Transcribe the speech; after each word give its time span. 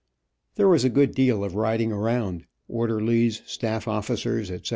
There 0.55 0.67
was 0.67 0.83
a 0.83 0.89
good 0.89 1.13
deal 1.13 1.43
of 1.43 1.53
riding 1.53 1.91
around, 1.91 2.47
orderlies, 2.67 3.43
staff 3.45 3.87
officers, 3.87 4.49
etc. 4.49 4.69